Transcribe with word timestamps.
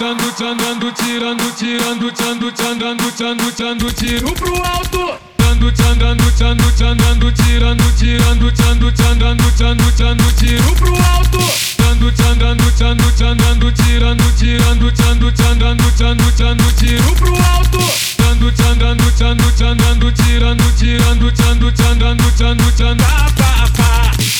tchando, 0.00 0.32
tchandando, 0.32 0.92
tirando, 0.92 1.52
tirando, 1.52 2.10
tchando, 2.12 2.50
tchandando, 2.52 3.12
tchando, 3.12 3.52
tchando, 3.52 3.92
tiro 3.92 4.32
pro 4.32 4.54
alto. 4.62 5.18
Tchando, 5.36 5.70
tchandando, 5.72 6.24
tchando, 6.32 6.72
tchandando, 6.72 7.32
tirando, 7.32 7.84
tirando, 7.98 8.50
tchando, 8.50 8.92
tchandando, 8.92 9.44
tchando, 9.56 9.92
tchando, 9.92 10.32
tiro 10.38 10.74
pro 10.76 10.94
alto. 10.96 11.38
Tchando, 11.76 12.10
tchandando, 12.12 12.72
tchando, 12.72 13.12
tchandando, 13.12 13.72
tirando, 13.72 14.24
tirando, 14.38 14.90
tchando, 14.90 15.32
tchandando, 15.32 15.84
tchando, 15.92 16.32
tchando, 16.32 16.72
tiro 16.78 17.14
pro 17.16 17.34
alto. 17.36 17.78
Tchando, 18.16 18.52
tchandando, 18.52 19.12
tchando, 19.12 19.52
tchandando, 19.52 20.12
tirando, 20.12 20.64
tirando, 20.78 21.30
tchando, 21.30 21.72
tchandando, 21.72 22.24
tchando, 22.36 22.72
tchando, 22.72 23.04
pá, 23.36 23.68
pá. 23.76 24.39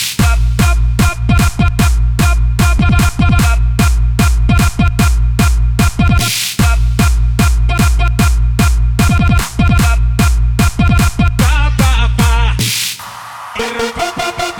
Pero, 13.60 13.92
pero, 13.94 14.12
pero, 14.16 14.54
pero. 14.56 14.59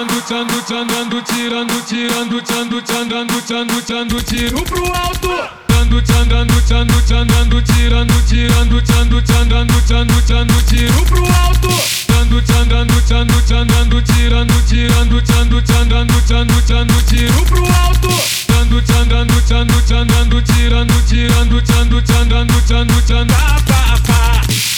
tango, 0.00 0.22
tango, 0.22 0.62
tango, 0.62 1.22
tirando, 1.22 1.74
tirando, 1.82 2.42
tango, 2.42 2.80
tango, 2.82 3.42
tango, 3.42 3.82
tango, 3.82 4.22
tiro 4.22 4.62
pro 4.64 4.84
alto. 4.94 5.28
Tango, 5.66 6.00
tango, 6.02 6.60
tango, 6.68 7.00
tango, 7.02 7.62
tirando, 7.62 8.22
tirando, 8.22 8.82
tango, 8.82 9.22
tango, 9.22 9.66
tango, 9.86 10.22
tango, 10.22 10.62
tiro 10.68 11.04
pro 11.04 11.24
alto. 11.26 11.68
Tango, 12.06 12.40
tango, 12.42 13.00
tango, 13.08 13.42
tango, 13.42 14.02
tirando, 14.02 14.62
tirando, 14.62 15.22
tango, 15.22 15.62
tango, 15.62 16.20
tango, 16.26 16.62
tango, 16.62 17.02
tiro 17.02 17.44
pro 17.44 17.64
alto. 17.66 18.08
Tango, 18.46 18.80
tango, 18.82 19.40
tango, 19.48 19.82
tango, 19.82 20.42
tirando, 20.42 21.02
tirando, 21.08 21.62
tango, 21.62 22.02
tango, 22.02 22.60
tango, 22.66 23.02
tango, 23.02 23.34
pa, 23.66 23.98
pa. 24.06 24.69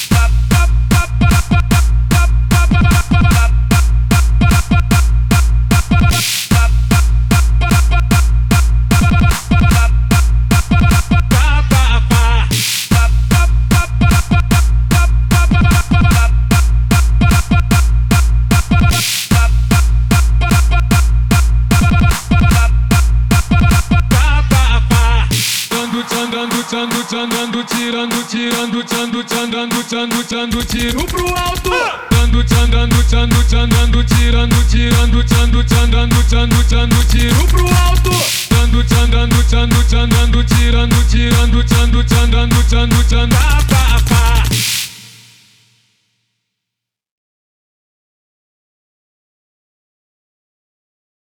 tchando, 26.64 27.04
tchandando, 27.04 27.64
tirando, 27.64 28.22
tirando, 28.28 28.84
tchando, 28.84 29.24
tchandando, 29.24 29.82
tchando, 29.84 30.24
tchando, 30.24 30.64
tiro 30.64 31.04
pro 31.04 31.26
alto. 31.34 31.70
Tchando, 32.10 32.44
tchandando, 32.44 33.02
tchando, 33.04 33.44
tchandando, 33.44 34.04
tirando, 34.04 34.56
tirando, 34.68 35.24
tchando, 35.24 35.64
tchandando, 35.64 36.16
tchando, 36.28 36.64
tchando, 36.64 37.04
tiro 37.08 37.46
pro 37.48 37.66
alto. 37.66 38.10
Tchando, 38.48 38.84
tchandando, 38.84 39.42
tchando, 39.44 39.84
tchandando, 39.84 40.44
tirando, 40.44 41.04
tirando, 41.08 41.64
tchando, 41.64 42.04
tchandando, 42.04 42.56
tchando, 42.68 43.04
tchando, 43.04 43.36
pá, 43.68 44.00
pá. 44.08 44.71